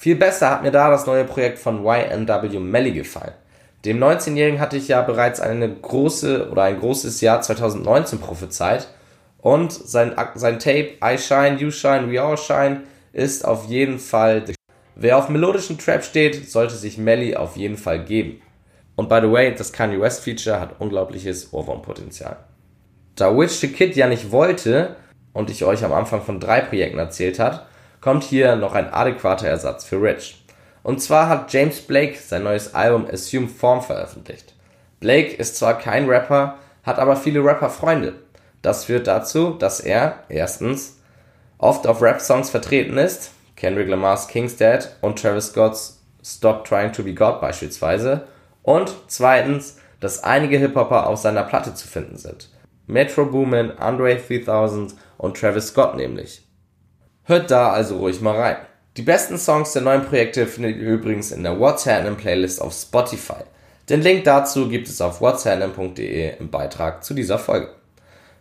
Viel 0.00 0.16
besser 0.16 0.48
hat 0.48 0.62
mir 0.62 0.70
da 0.70 0.88
das 0.88 1.04
neue 1.04 1.24
Projekt 1.24 1.58
von 1.58 1.84
YNW 1.84 2.58
Melly 2.58 2.92
gefallen. 2.92 3.34
Dem 3.84 4.02
19-Jährigen 4.02 4.58
hatte 4.58 4.78
ich 4.78 4.88
ja 4.88 5.02
bereits 5.02 5.40
eine 5.40 5.70
große 5.70 6.50
oder 6.50 6.62
ein 6.62 6.80
großes 6.80 7.20
Jahr 7.20 7.42
2019 7.42 8.18
prophezeit 8.18 8.88
und 9.42 9.70
sein, 9.70 10.16
sein 10.36 10.58
Tape 10.58 10.92
I 11.04 11.18
Shine, 11.18 11.58
You 11.58 11.70
Shine, 11.70 12.10
We 12.10 12.18
All 12.18 12.38
Shine 12.38 12.84
ist 13.12 13.44
auf 13.44 13.66
jeden 13.66 13.98
Fall. 13.98 14.46
Wer 14.94 15.18
auf 15.18 15.28
melodischen 15.28 15.76
Trap 15.76 16.02
steht, 16.02 16.50
sollte 16.50 16.76
sich 16.76 16.96
Melly 16.96 17.36
auf 17.36 17.58
jeden 17.58 17.76
Fall 17.76 18.02
geben. 18.02 18.40
Und 18.96 19.10
by 19.10 19.18
the 19.20 19.30
way, 19.30 19.54
das 19.54 19.70
Kanye 19.70 20.00
West 20.00 20.24
Feature 20.24 20.60
hat 20.60 20.80
unglaubliches 20.80 21.52
Ohrwurmpotenzial. 21.52 22.38
Da 23.16 23.36
Witch 23.36 23.60
the 23.60 23.68
Kid 23.68 23.94
ja 23.96 24.06
nicht 24.06 24.32
wollte, 24.32 24.96
und 25.34 25.50
ich 25.50 25.62
euch 25.62 25.84
am 25.84 25.92
Anfang 25.92 26.22
von 26.22 26.40
drei 26.40 26.62
Projekten 26.62 26.98
erzählt 26.98 27.38
hat, 27.38 27.66
kommt 28.00 28.24
hier 28.24 28.56
noch 28.56 28.74
ein 28.74 28.92
adäquater 28.92 29.48
Ersatz 29.48 29.84
für 29.84 30.00
Rich. 30.00 30.44
Und 30.82 31.02
zwar 31.02 31.28
hat 31.28 31.52
James 31.52 31.80
Blake 31.80 32.16
sein 32.18 32.44
neues 32.44 32.74
Album 32.74 33.06
Assume 33.10 33.48
Form 33.48 33.82
veröffentlicht. 33.82 34.54
Blake 35.00 35.34
ist 35.34 35.56
zwar 35.56 35.78
kein 35.78 36.08
Rapper, 36.08 36.56
hat 36.82 36.98
aber 36.98 37.16
viele 37.16 37.44
Rapper-Freunde. 37.44 38.14
Das 38.62 38.84
führt 38.84 39.06
dazu, 39.06 39.50
dass 39.50 39.80
er 39.80 40.24
erstens 40.28 40.98
oft 41.58 41.86
auf 41.86 42.02
Rap-Songs 42.02 42.50
vertreten 42.50 42.98
ist, 42.98 43.32
Kendrick 43.56 43.88
Lamar's 43.88 44.28
King's 44.28 44.56
Dad 44.56 44.96
und 45.02 45.20
Travis 45.20 45.48
Scott's 45.48 46.02
Stop 46.22 46.64
Trying 46.64 46.92
to 46.92 47.02
Be 47.02 47.14
God 47.14 47.40
beispielsweise. 47.40 48.26
Und 48.62 48.94
zweitens, 49.06 49.78
dass 50.00 50.24
einige 50.24 50.58
Hip-Hopper 50.58 51.06
auf 51.06 51.18
seiner 51.18 51.44
Platte 51.44 51.74
zu 51.74 51.86
finden 51.86 52.16
sind. 52.16 52.48
Metro 52.86 53.26
Boomin, 53.26 53.70
Andre 53.72 54.16
3000 54.16 54.94
und 55.18 55.38
Travis 55.38 55.68
Scott 55.68 55.96
nämlich. 55.96 56.46
Hört 57.30 57.52
da 57.52 57.70
also 57.70 57.98
ruhig 57.98 58.20
mal 58.20 58.34
rein. 58.34 58.56
Die 58.96 59.02
besten 59.02 59.38
Songs 59.38 59.72
der 59.72 59.82
neuen 59.82 60.04
Projekte 60.04 60.48
findet 60.48 60.78
ihr 60.78 60.88
übrigens 60.88 61.30
in 61.30 61.44
der 61.44 61.60
What's 61.60 61.86
Happening 61.86 62.16
Playlist 62.16 62.60
auf 62.60 62.72
Spotify. 62.72 63.44
Den 63.88 64.02
Link 64.02 64.24
dazu 64.24 64.68
gibt 64.68 64.88
es 64.88 65.00
auf 65.00 65.20
whatshappening.de 65.20 66.38
im 66.40 66.50
Beitrag 66.50 67.04
zu 67.04 67.14
dieser 67.14 67.38
Folge. 67.38 67.68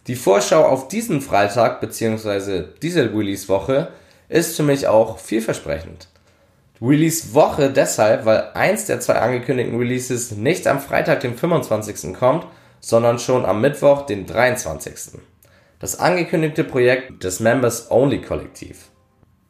Die 0.08 0.15
Vorschau 0.15 0.65
auf 0.65 0.88
diesen 0.88 1.22
Freitag 1.22 1.81
bzw. 1.81 2.63
diese 2.81 3.13
Release-Woche 3.13 3.89
ist 4.27 4.55
für 4.55 4.63
mich 4.63 4.88
auch 4.88 5.19
vielversprechend. 5.19 6.08
Release-Woche 6.81 7.69
deshalb, 7.69 8.25
weil 8.25 8.50
eins 8.55 8.86
der 8.86 9.00
zwei 9.01 9.19
angekündigten 9.19 9.77
Releases 9.77 10.31
nicht 10.31 10.65
am 10.65 10.79
Freitag, 10.79 11.19
den 11.19 11.38
25. 11.38 12.15
kommt, 12.15 12.48
sondern 12.79 13.19
schon 13.19 13.46
am 13.46 13.62
Mittwoch, 13.62 14.08
den 14.08 14.25
23. 14.25 15.19
Das 15.79 15.98
angekündigte 15.98 16.65
Projekt 16.65 17.24
des 17.24 17.39
Members 17.39 17.89
Only 17.89 18.19
Kollektiv. 18.19 18.89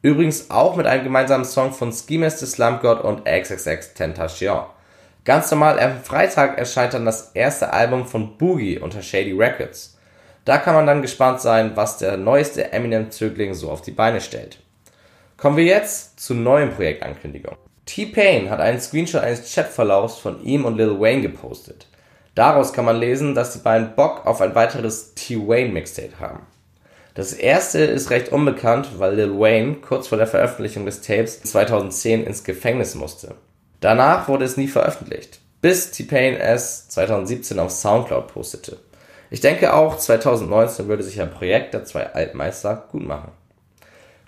Übrigens 0.00 0.48
auch 0.48 0.76
mit 0.76 0.86
einem 0.86 1.02
gemeinsamen 1.02 1.44
Song 1.44 1.72
von 1.72 1.92
Ski 1.92 2.18
Master 2.18 2.46
Slump 2.46 2.82
God 2.82 3.00
und 3.00 3.24
XXX 3.24 3.94
Tentation. 3.94 4.62
Ganz 5.24 5.50
normal 5.50 5.80
am 5.80 6.00
Freitag 6.04 6.56
erscheint 6.56 6.94
dann 6.94 7.04
das 7.04 7.32
erste 7.34 7.72
Album 7.72 8.06
von 8.06 8.38
Boogie 8.38 8.78
unter 8.78 9.02
Shady 9.02 9.32
Records. 9.32 9.98
Da 10.44 10.58
kann 10.58 10.76
man 10.76 10.86
dann 10.86 11.02
gespannt 11.02 11.40
sein, 11.40 11.72
was 11.74 11.98
der 11.98 12.16
neueste 12.16 12.72
Eminem-Zögling 12.72 13.52
so 13.54 13.68
auf 13.68 13.82
die 13.82 13.90
Beine 13.90 14.20
stellt. 14.20 14.60
Kommen 15.36 15.56
wir 15.56 15.64
jetzt 15.64 16.20
zur 16.20 16.36
neuen 16.36 16.70
Projektankündigung. 16.70 17.56
T-Pain 17.86 18.50
hat 18.50 18.60
einen 18.60 18.80
Screenshot 18.80 19.22
eines 19.22 19.52
Chatverlaufs 19.52 20.18
von 20.18 20.44
ihm 20.44 20.64
und 20.64 20.76
Lil 20.76 21.00
Wayne 21.00 21.22
gepostet. 21.22 21.88
Daraus 22.34 22.72
kann 22.72 22.84
man 22.84 22.96
lesen, 22.96 23.34
dass 23.34 23.52
die 23.52 23.58
beiden 23.58 23.94
Bock 23.94 24.26
auf 24.26 24.40
ein 24.40 24.54
weiteres 24.54 25.14
T-Wayne 25.14 25.72
Mixtape 25.72 26.20
haben. 26.20 26.46
Das 27.14 27.32
erste 27.32 27.80
ist 27.80 28.10
recht 28.10 28.30
unbekannt, 28.30 28.98
weil 28.98 29.16
Lil 29.16 29.38
Wayne 29.38 29.76
kurz 29.76 30.08
vor 30.08 30.18
der 30.18 30.28
Veröffentlichung 30.28 30.86
des 30.86 31.02
Tapes 31.02 31.42
2010 31.42 32.24
ins 32.24 32.44
Gefängnis 32.44 32.94
musste. 32.94 33.34
Danach 33.80 34.28
wurde 34.28 34.44
es 34.44 34.56
nie 34.56 34.68
veröffentlicht, 34.68 35.40
bis 35.60 35.90
T-Pain 35.90 36.36
es 36.36 36.88
2017 36.88 37.58
auf 37.58 37.72
Soundcloud 37.72 38.28
postete. 38.28 38.78
Ich 39.30 39.40
denke 39.40 39.74
auch 39.74 39.96
2019 39.96 40.88
würde 40.88 41.02
sich 41.02 41.20
ein 41.20 41.30
Projekt 41.30 41.74
der 41.74 41.84
zwei 41.84 42.12
Altmeister 42.12 42.84
gut 42.90 43.06
machen. 43.06 43.32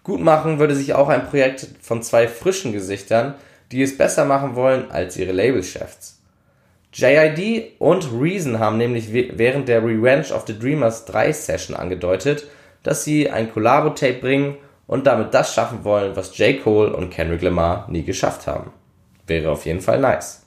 Gut 0.02 0.20
machen 0.20 0.58
würde 0.58 0.74
sich 0.74 0.94
auch 0.94 1.08
ein 1.08 1.28
Projekt 1.28 1.66
von 1.80 2.02
zwei 2.02 2.26
frischen 2.26 2.72
Gesichtern, 2.72 3.34
die 3.70 3.82
es 3.82 3.96
besser 3.96 4.24
machen 4.24 4.56
wollen 4.56 4.90
als 4.90 5.16
ihre 5.16 5.32
Labelchefs. 5.32 6.21
JID 6.92 7.72
und 7.78 8.08
Reason 8.12 8.58
haben 8.58 8.76
nämlich 8.76 9.12
während 9.12 9.68
der 9.68 9.82
Revenge 9.82 10.32
of 10.34 10.44
the 10.46 10.58
Dreamers 10.58 11.06
3 11.06 11.32
Session 11.32 11.74
angedeutet, 11.74 12.46
dass 12.82 13.04
sie 13.04 13.30
ein 13.30 13.50
Collabo-Tape 13.50 14.20
bringen 14.20 14.56
und 14.86 15.06
damit 15.06 15.32
das 15.32 15.54
schaffen 15.54 15.84
wollen, 15.84 16.16
was 16.16 16.36
J. 16.36 16.62
Cole 16.62 16.94
und 16.94 17.10
Kendrick 17.10 17.42
Lamar 17.42 17.86
nie 17.88 18.02
geschafft 18.02 18.46
haben. 18.46 18.72
Wäre 19.26 19.50
auf 19.50 19.64
jeden 19.64 19.80
Fall 19.80 20.00
nice. 20.00 20.44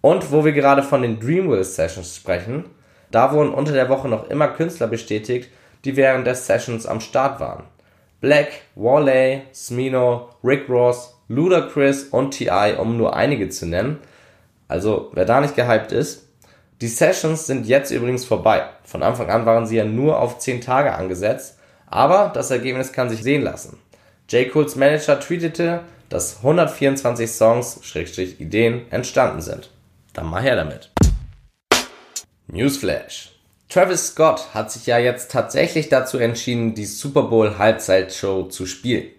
Und 0.00 0.30
wo 0.30 0.44
wir 0.44 0.52
gerade 0.52 0.82
von 0.82 1.02
den 1.02 1.18
Dreamville 1.18 1.64
Sessions 1.64 2.16
sprechen, 2.16 2.66
da 3.10 3.32
wurden 3.32 3.52
unter 3.52 3.72
der 3.72 3.88
Woche 3.88 4.08
noch 4.08 4.30
immer 4.30 4.48
Künstler 4.48 4.86
bestätigt, 4.86 5.50
die 5.84 5.96
während 5.96 6.26
der 6.26 6.36
Sessions 6.36 6.86
am 6.86 7.00
Start 7.00 7.40
waren. 7.40 7.64
Black, 8.20 8.48
Wale, 8.76 9.42
Smino, 9.52 10.28
Rick 10.44 10.68
Ross, 10.68 11.16
Ludacris 11.28 12.04
und 12.04 12.32
T.I., 12.32 12.74
um 12.78 12.96
nur 12.96 13.16
einige 13.16 13.48
zu 13.48 13.66
nennen. 13.66 13.98
Also, 14.70 15.10
wer 15.12 15.24
da 15.24 15.40
nicht 15.40 15.56
gehypt 15.56 15.92
ist. 15.92 16.28
Die 16.80 16.88
Sessions 16.88 17.46
sind 17.46 17.66
jetzt 17.66 17.90
übrigens 17.90 18.24
vorbei. 18.24 18.62
Von 18.84 19.02
Anfang 19.02 19.28
an 19.28 19.44
waren 19.44 19.66
sie 19.66 19.76
ja 19.76 19.84
nur 19.84 20.18
auf 20.18 20.38
10 20.38 20.62
Tage 20.62 20.94
angesetzt 20.94 21.56
aber 21.90 22.30
das 22.32 22.50
Ergebnis 22.50 22.92
kann 22.92 23.10
sich 23.10 23.22
sehen 23.22 23.42
lassen. 23.42 23.78
J. 24.28 24.50
Cole's 24.50 24.76
Manager 24.76 25.18
tweetete, 25.18 25.80
dass 26.08 26.38
124 26.38 27.30
Songs, 27.30 27.80
Schrägstrich 27.82 28.40
Ideen, 28.40 28.90
entstanden 28.90 29.42
sind. 29.42 29.70
Dann 30.12 30.26
mal 30.26 30.42
her 30.42 30.56
damit. 30.56 30.90
Newsflash. 32.46 33.32
Travis 33.68 34.08
Scott 34.08 34.54
hat 34.54 34.72
sich 34.72 34.86
ja 34.86 34.98
jetzt 34.98 35.30
tatsächlich 35.30 35.88
dazu 35.88 36.18
entschieden, 36.18 36.74
die 36.74 36.86
Super 36.86 37.24
Bowl 37.24 37.58
Halbzeitshow 37.58 38.44
zu 38.44 38.66
spielen. 38.66 39.10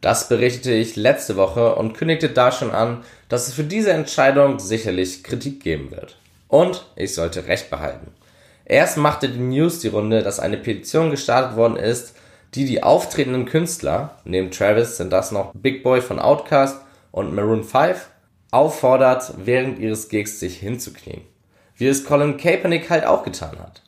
Das 0.00 0.28
berichtete 0.28 0.72
ich 0.72 0.96
letzte 0.96 1.36
Woche 1.36 1.74
und 1.74 1.94
kündigte 1.94 2.28
da 2.28 2.52
schon 2.52 2.70
an, 2.70 3.02
dass 3.28 3.48
es 3.48 3.54
für 3.54 3.64
diese 3.64 3.92
Entscheidung 3.92 4.58
sicherlich 4.60 5.24
Kritik 5.24 5.62
geben 5.62 5.90
wird. 5.90 6.18
Und 6.46 6.86
ich 6.96 7.14
sollte 7.14 7.46
recht 7.46 7.68
behalten. 7.68 8.12
Erst 8.64 8.96
machte 8.96 9.28
die 9.28 9.38
News 9.38 9.80
die 9.80 9.88
Runde, 9.88 10.22
dass 10.22 10.40
eine 10.40 10.56
Petition 10.56 11.10
gestartet 11.10 11.56
worden 11.56 11.76
ist, 11.76 12.14
die 12.54 12.64
die 12.64 12.82
auftretenden 12.82 13.44
Künstler, 13.44 14.18
neben 14.24 14.50
Travis 14.50 14.96
sind 14.96 15.12
das 15.12 15.32
noch 15.32 15.52
Big 15.54 15.82
Boy 15.82 16.00
von 16.00 16.18
Outkast 16.18 16.80
und 17.10 17.34
Maroon 17.34 17.64
5, 17.64 18.08
auffordert, 18.50 19.34
während 19.36 19.78
ihres 19.78 20.08
Gigs 20.08 20.40
sich 20.40 20.58
hinzuknien. 20.58 21.22
Wie 21.76 21.86
es 21.86 22.04
Colin 22.04 22.36
Kaepernick 22.36 22.88
halt 22.88 23.04
auch 23.04 23.22
getan 23.22 23.58
hat. 23.58 23.82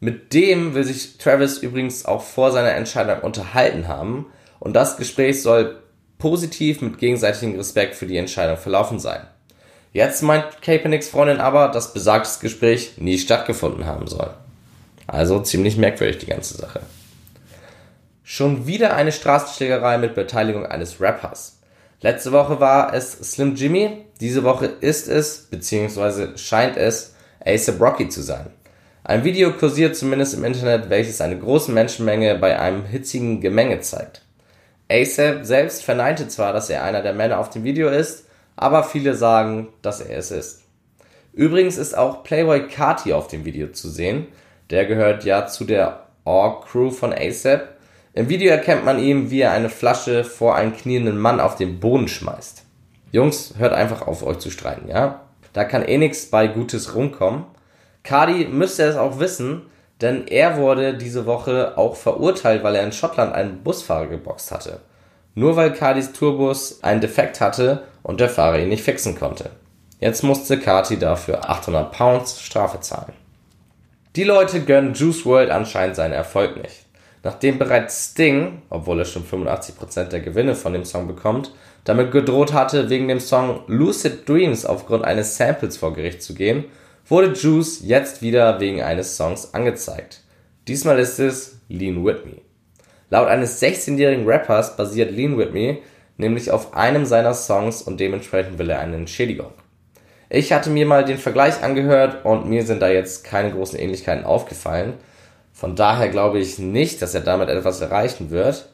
Mit 0.00 0.34
dem 0.34 0.74
will 0.74 0.84
sich 0.84 1.16
Travis 1.18 1.58
übrigens 1.58 2.04
auch 2.04 2.22
vor 2.22 2.50
seiner 2.52 2.72
Entscheidung 2.72 3.20
unterhalten 3.20 3.88
haben 3.88 4.26
und 4.62 4.74
das 4.74 4.96
Gespräch 4.96 5.42
soll 5.42 5.82
positiv 6.18 6.82
mit 6.82 6.98
gegenseitigem 6.98 7.56
Respekt 7.56 7.96
für 7.96 8.06
die 8.06 8.16
Entscheidung 8.16 8.56
verlaufen 8.56 9.00
sein. 9.00 9.26
Jetzt 9.92 10.22
meint 10.22 10.62
Kaepernicks 10.62 11.08
Freundin 11.08 11.40
aber, 11.40 11.68
dass 11.68 11.92
besagtes 11.92 12.38
Gespräch 12.38 12.92
nie 12.96 13.18
stattgefunden 13.18 13.86
haben 13.86 14.06
soll. 14.06 14.30
Also 15.08 15.40
ziemlich 15.40 15.76
merkwürdig 15.76 16.18
die 16.18 16.26
ganze 16.26 16.56
Sache. 16.56 16.80
Schon 18.22 18.68
wieder 18.68 18.94
eine 18.94 19.10
Straßenschlägerei 19.10 19.98
mit 19.98 20.14
Beteiligung 20.14 20.64
eines 20.64 21.00
Rappers. 21.00 21.58
Letzte 22.00 22.30
Woche 22.30 22.60
war 22.60 22.94
es 22.94 23.12
Slim 23.14 23.56
Jimmy, 23.56 24.06
diese 24.20 24.44
Woche 24.44 24.66
ist 24.66 25.08
es, 25.08 25.48
beziehungsweise 25.50 26.38
scheint 26.38 26.76
es, 26.76 27.16
ASAP 27.44 27.80
Rocky 27.80 28.08
zu 28.08 28.22
sein. 28.22 28.46
Ein 29.02 29.24
Video 29.24 29.52
kursiert 29.54 29.96
zumindest 29.96 30.34
im 30.34 30.44
Internet, 30.44 30.88
welches 30.88 31.20
eine 31.20 31.36
große 31.36 31.72
Menschenmenge 31.72 32.36
bei 32.36 32.60
einem 32.60 32.84
hitzigen 32.84 33.40
Gemenge 33.40 33.80
zeigt. 33.80 34.22
ASAP 34.92 35.44
selbst 35.46 35.82
verneinte 35.82 36.28
zwar, 36.28 36.52
dass 36.52 36.68
er 36.68 36.84
einer 36.84 37.02
der 37.02 37.14
Männer 37.14 37.38
auf 37.38 37.48
dem 37.48 37.64
Video 37.64 37.88
ist, 37.88 38.26
aber 38.56 38.84
viele 38.84 39.14
sagen, 39.14 39.68
dass 39.80 40.02
er 40.02 40.18
es 40.18 40.30
ist. 40.30 40.64
Übrigens 41.32 41.78
ist 41.78 41.96
auch 41.96 42.22
Playboy 42.22 42.68
Carti 42.68 43.14
auf 43.14 43.26
dem 43.26 43.46
Video 43.46 43.68
zu 43.68 43.88
sehen. 43.88 44.26
Der 44.68 44.84
gehört 44.84 45.24
ja 45.24 45.46
zu 45.46 45.64
der 45.64 46.06
Org-Crew 46.24 46.90
von 46.90 47.14
ASAP. 47.14 47.68
Im 48.12 48.28
Video 48.28 48.50
erkennt 48.50 48.84
man 48.84 49.02
ihm, 49.02 49.30
wie 49.30 49.40
er 49.40 49.52
eine 49.52 49.70
Flasche 49.70 50.24
vor 50.24 50.56
einen 50.56 50.76
knienden 50.76 51.18
Mann 51.18 51.40
auf 51.40 51.56
den 51.56 51.80
Boden 51.80 52.08
schmeißt. 52.08 52.64
Jungs, 53.12 53.54
hört 53.56 53.72
einfach 53.72 54.06
auf, 54.06 54.22
euch 54.22 54.38
zu 54.38 54.50
streiten, 54.50 54.88
ja? 54.88 55.22
Da 55.54 55.64
kann 55.64 55.82
eh 55.82 55.96
nichts 55.96 56.26
bei 56.26 56.46
Gutes 56.46 56.94
rumkommen. 56.94 57.44
Cardi 58.02 58.46
müsste 58.46 58.84
es 58.84 58.96
auch 58.96 59.18
wissen, 59.18 59.62
denn 60.02 60.26
er 60.26 60.56
wurde 60.56 60.94
diese 60.94 61.26
Woche 61.26 61.74
auch 61.76 61.96
verurteilt, 61.96 62.62
weil 62.62 62.74
er 62.74 62.84
in 62.84 62.92
Schottland 62.92 63.34
einen 63.34 63.62
Busfahrer 63.62 64.08
geboxt 64.08 64.50
hatte. 64.50 64.80
Nur 65.34 65.56
weil 65.56 65.72
Cardis 65.72 66.12
Tourbus 66.12 66.82
einen 66.82 67.00
Defekt 67.00 67.40
hatte 67.40 67.84
und 68.02 68.20
der 68.20 68.28
Fahrer 68.28 68.58
ihn 68.58 68.68
nicht 68.68 68.82
fixen 68.82 69.18
konnte. 69.18 69.50
Jetzt 70.00 70.24
musste 70.24 70.58
Cardi 70.58 70.98
dafür 70.98 71.48
800 71.48 71.92
Pounds 71.92 72.40
Strafe 72.40 72.80
zahlen. 72.80 73.12
Die 74.16 74.24
Leute 74.24 74.60
gönnen 74.60 74.94
Juice 74.94 75.24
World 75.24 75.50
anscheinend 75.50 75.96
seinen 75.96 76.12
Erfolg 76.12 76.60
nicht. 76.60 76.84
Nachdem 77.22 77.58
bereits 77.58 78.10
Sting, 78.10 78.62
obwohl 78.68 78.98
er 78.98 79.04
schon 79.04 79.24
85% 79.24 80.06
der 80.06 80.20
Gewinne 80.20 80.56
von 80.56 80.72
dem 80.72 80.84
Song 80.84 81.06
bekommt, 81.06 81.52
damit 81.84 82.10
gedroht 82.10 82.52
hatte, 82.52 82.90
wegen 82.90 83.06
dem 83.06 83.20
Song 83.20 83.60
Lucid 83.68 84.28
Dreams 84.28 84.66
aufgrund 84.66 85.04
eines 85.04 85.36
Samples 85.36 85.76
vor 85.76 85.94
Gericht 85.94 86.22
zu 86.22 86.34
gehen, 86.34 86.64
wurde 87.06 87.32
Juice 87.32 87.80
jetzt 87.84 88.22
wieder 88.22 88.60
wegen 88.60 88.82
eines 88.82 89.16
Songs 89.16 89.54
angezeigt. 89.54 90.20
Diesmal 90.68 90.98
ist 90.98 91.18
es 91.18 91.58
Lean 91.68 92.04
With 92.04 92.24
Me. 92.24 92.40
Laut 93.10 93.28
eines 93.28 93.60
16-jährigen 93.60 94.26
Rappers 94.26 94.76
basiert 94.76 95.10
Lean 95.10 95.36
With 95.36 95.52
Me 95.52 95.78
nämlich 96.16 96.50
auf 96.50 96.74
einem 96.74 97.04
seiner 97.04 97.34
Songs 97.34 97.82
und 97.82 98.00
dementsprechend 98.00 98.58
will 98.58 98.70
er 98.70 98.80
eine 98.80 98.96
Entschädigung. 98.96 99.52
Ich 100.30 100.52
hatte 100.52 100.70
mir 100.70 100.86
mal 100.86 101.04
den 101.04 101.18
Vergleich 101.18 101.62
angehört 101.62 102.24
und 102.24 102.48
mir 102.48 102.64
sind 102.64 102.80
da 102.80 102.88
jetzt 102.88 103.24
keine 103.24 103.52
großen 103.52 103.78
Ähnlichkeiten 103.78 104.24
aufgefallen. 104.24 104.94
Von 105.52 105.76
daher 105.76 106.08
glaube 106.08 106.38
ich 106.38 106.58
nicht, 106.58 107.02
dass 107.02 107.14
er 107.14 107.20
damit 107.20 107.50
etwas 107.50 107.80
erreichen 107.82 108.30
wird. 108.30 108.70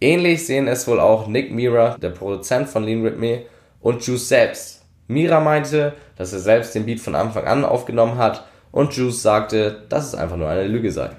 Ähnlich 0.00 0.46
sehen 0.46 0.68
es 0.68 0.88
wohl 0.88 1.00
auch 1.00 1.26
Nick 1.26 1.52
Mira, 1.52 1.96
der 1.98 2.10
Produzent 2.10 2.68
von 2.68 2.84
Lean 2.84 3.04
With 3.04 3.18
Me, 3.18 3.42
und 3.80 4.04
Juice 4.06 4.28
selbst. 4.28 4.81
Mira 5.12 5.40
meinte, 5.40 5.94
dass 6.16 6.32
er 6.32 6.40
selbst 6.40 6.74
den 6.74 6.86
Beat 6.86 7.00
von 7.00 7.14
Anfang 7.14 7.46
an 7.46 7.64
aufgenommen 7.64 8.18
hat 8.18 8.44
und 8.70 8.94
Juice 8.94 9.22
sagte, 9.22 9.82
dass 9.88 10.06
es 10.06 10.14
einfach 10.14 10.36
nur 10.36 10.48
eine 10.48 10.66
Lüge 10.66 10.90
sei. 10.90 11.10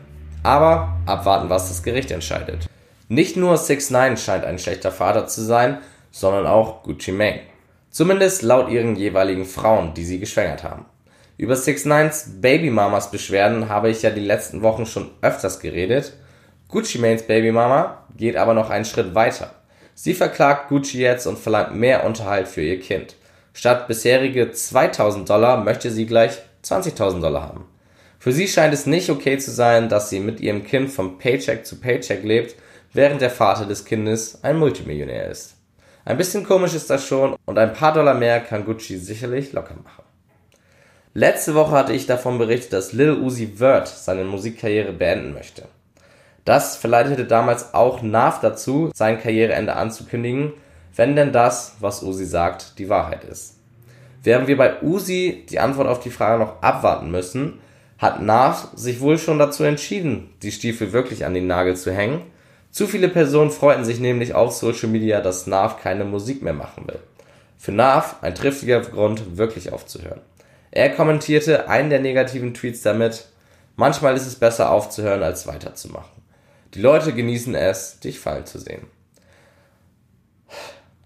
Aber 0.44 0.98
abwarten, 1.06 1.50
was 1.50 1.70
das 1.70 1.84
Gericht 1.84 2.12
entscheidet. 2.12 2.68
Nicht 3.08 3.38
nur 3.38 3.58
6 3.58 3.92
9 3.92 4.18
scheint 4.18 4.44
ein 4.44 4.60
schlechter 4.60 4.92
Vater 4.92 5.28
zu 5.28 5.42
sein, 5.42 5.78
sondern 6.12 6.48
auch 6.48 6.84
Gucci 6.84 7.12
Mane. 7.12 7.42
Zumindest 7.90 8.42
laut 8.42 8.70
ihren 8.70 8.96
jeweiligen 8.96 9.46
Frauen, 9.46 9.94
die 9.94 10.04
sie 10.04 10.20
geschwängert 10.20 10.64
haben. 10.64 10.86
Über 11.38 11.56
6 11.56 11.86
9s 11.86 12.42
Babymamas 12.42 13.12
Beschwerden 13.12 13.70
habe 13.70 13.90
ich 13.90 14.02
ja 14.02 14.10
die 14.10 14.22
letzten 14.22 14.62
Wochen 14.62 14.86
schon 14.86 15.12
öfters 15.22 15.60
geredet. 15.60 16.14
Gucci 16.68 16.98
Manes 16.98 17.24
Babymama 17.24 18.06
geht 18.18 18.36
aber 18.36 18.54
noch 18.54 18.70
einen 18.70 18.86
Schritt 18.86 19.14
weiter. 19.14 19.52
Sie 19.94 20.14
verklagt 20.14 20.70
Gucci 20.70 21.00
jetzt 21.00 21.28
und 21.28 21.38
verlangt 21.38 21.76
mehr 21.76 22.04
Unterhalt 22.04 22.48
für 22.48 22.62
ihr 22.62 22.80
Kind. 22.80 23.16
Statt 23.54 23.88
bisherige 23.88 24.52
2000 24.52 25.30
Dollar 25.30 25.64
möchte 25.64 25.92
sie 25.92 26.06
gleich 26.06 26.40
20.000 26.64 27.22
Dollar 27.22 27.44
haben. 27.44 27.66
Für 28.20 28.32
sie 28.32 28.48
scheint 28.48 28.74
es 28.74 28.86
nicht 28.86 29.10
okay 29.10 29.38
zu 29.38 29.52
sein, 29.52 29.90
dass 29.90 30.10
sie 30.10 30.20
mit 30.20 30.40
ihrem 30.40 30.64
Kind 30.64 30.90
vom 30.90 31.18
Paycheck 31.18 31.66
zu 31.66 31.80
Paycheck 31.80 32.24
lebt, 32.24 32.56
während 32.94 33.22
der 33.22 33.30
Vater 33.30 33.66
des 33.66 33.86
Kindes 33.86 34.44
ein 34.44 34.58
Multimillionär 34.58 35.30
ist. 35.30 35.56
Ein 36.06 36.18
bisschen 36.18 36.46
komisch 36.46 36.74
ist 36.74 36.90
das 36.90 37.06
schon 37.06 37.36
und 37.46 37.58
ein 37.58 37.74
paar 37.74 37.94
Dollar 37.94 38.14
mehr 38.14 38.40
kann 38.40 38.66
Gucci 38.66 38.98
sicherlich 38.98 39.54
locker 39.54 39.76
machen. 39.76 40.04
Letzte 41.14 41.54
Woche 41.54 41.72
hatte 41.72 41.94
ich 41.94 42.08
davon 42.08 42.38
berichtet, 42.38 42.74
dass 42.74 42.92
Lil 42.92 43.12
Uzi 43.12 43.54
Vert 43.58 43.88
seine 43.88 44.24
Musikkarriere 44.24 44.94
beenden 44.94 45.34
möchte. 45.34 45.64
Das 46.44 46.76
verleitete 46.76 47.26
damals 47.26 47.74
auch 47.74 48.02
Nav 48.02 48.42
dazu, 48.42 48.90
sein 48.94 49.22
Karriereende 49.22 49.76
anzukündigen, 49.76 50.54
wenn 50.96 51.16
denn 51.16 51.32
das, 51.32 51.76
was 51.80 52.04
Uzi 52.04 52.26
sagt, 52.26 52.78
die 52.80 52.90
Wahrheit 52.90 53.24
ist. 53.24 53.60
Während 54.24 54.48
wir 54.48 54.58
bei 54.58 54.82
Uzi 54.82 55.46
die 55.50 55.60
Antwort 55.60 55.88
auf 55.88 56.00
die 56.00 56.10
Frage 56.10 56.44
noch 56.44 56.62
abwarten 56.62 57.12
müssen, 57.12 57.60
hat 57.98 58.22
Nav 58.22 58.70
sich 58.76 59.02
wohl 59.02 59.18
schon 59.18 59.40
dazu 59.40 59.64
entschieden, 59.64 60.30
die 60.42 60.52
Stiefel 60.52 60.94
wirklich 60.94 61.26
an 61.26 61.34
den 61.34 61.48
Nagel 61.48 61.76
zu 61.76 61.92
hängen 61.92 62.22
zu 62.74 62.88
viele 62.88 63.08
Personen 63.08 63.52
freuten 63.52 63.86
sich 63.86 64.00
nämlich 64.00 64.34
auf 64.34 64.52
Social 64.52 64.90
Media, 64.90 65.22
dass 65.22 65.46
Nav 65.46 65.80
keine 65.80 66.06
Musik 66.06 66.42
mehr 66.42 66.54
machen 66.54 66.88
will. 66.88 66.98
Für 67.56 67.72
Nav 67.72 68.16
ein 68.22 68.34
triftiger 68.34 68.82
Grund, 68.82 69.38
wirklich 69.38 69.72
aufzuhören. 69.72 70.22
Er 70.72 70.90
kommentierte 70.90 71.70
einen 71.70 71.92
der 71.92 72.00
negativen 72.00 72.56
Tweets 72.56 72.82
damit, 72.82 73.28
manchmal 73.76 74.16
ist 74.16 74.26
es 74.26 74.34
besser 74.34 74.72
aufzuhören, 74.72 75.22
als 75.22 75.46
weiterzumachen. 75.46 76.24
Die 76.74 76.82
Leute 76.82 77.14
genießen 77.14 77.54
es, 77.54 78.00
dich 78.00 78.20
fallen 78.20 78.48
zu 78.48 78.58
sehen. 78.58 78.88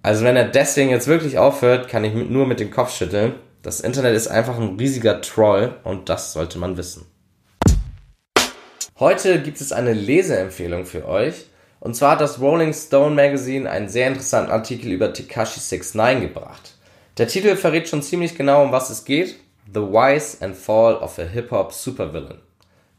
Also 0.08 0.24
wenn 0.24 0.38
er 0.38 0.46
deswegen 0.46 0.90
jetzt 0.90 1.08
wirklich 1.08 1.38
aufhört, 1.38 1.90
kann 1.90 2.06
ich 2.06 2.14
nur 2.14 2.48
mit 2.48 2.62
dem 2.62 2.72
Kopf 2.72 2.96
schütteln. 2.96 3.34
Das 3.62 3.82
Internet 3.82 4.16
ist 4.16 4.30
einfach 4.30 4.58
ein 4.58 4.78
riesiger 4.80 5.20
Troll 5.20 5.76
und 5.84 6.08
das 6.08 6.32
sollte 6.32 6.60
man 6.60 6.78
wissen. 6.78 7.06
Heute 8.98 9.42
gibt 9.42 9.60
es 9.60 9.74
eine 9.74 9.92
Leseempfehlung 9.92 10.86
für 10.86 11.06
euch. 11.06 11.48
Und 11.82 11.98
zwar 11.98 12.12
hat 12.12 12.22
das 12.22 12.40
Rolling 12.40 12.74
Stone 12.74 13.16
Magazine 13.16 13.70
einen 13.70 13.90
sehr 13.90 14.08
interessanten 14.08 14.50
Artikel 14.50 14.94
über 14.94 15.12
Tekashi 15.12 15.60
69 15.60 16.22
gebracht. 16.22 16.76
Der 17.18 17.28
Titel 17.28 17.58
verrät 17.58 17.90
schon 17.90 18.02
ziemlich 18.02 18.38
genau, 18.38 18.64
um 18.64 18.72
was 18.72 18.90
es 18.90 19.04
geht. 19.04 19.36
The 19.74 19.82
Wise 19.82 20.38
and 20.40 20.56
Fall 20.56 20.96
of 20.96 21.20
a 21.20 21.24
Hip-Hop 21.24 21.74
Supervillain. 21.74 22.40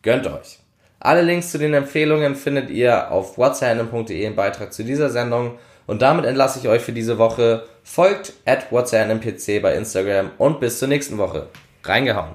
Gönnt 0.02 0.26
euch. 0.26 0.58
Alle 1.00 1.22
Links 1.22 1.52
zu 1.52 1.58
den 1.58 1.72
Empfehlungen 1.72 2.34
findet 2.34 2.68
ihr 2.68 3.10
auf 3.10 3.38
whatsapp.de 3.38 4.26
im 4.26 4.36
Beitrag 4.36 4.74
zu 4.74 4.84
dieser 4.84 5.08
Sendung. 5.08 5.58
Und 5.88 6.02
damit 6.02 6.26
entlasse 6.26 6.60
ich 6.60 6.68
euch 6.68 6.82
für 6.82 6.92
diese 6.92 7.16
Woche. 7.18 7.64
Folgt 7.82 8.34
at 8.44 8.70
whatsappnpc 8.70 9.58
bei 9.60 9.74
Instagram 9.74 10.30
und 10.36 10.60
bis 10.60 10.78
zur 10.78 10.86
nächsten 10.86 11.16
Woche. 11.16 11.48
Reingehauen. 11.82 12.34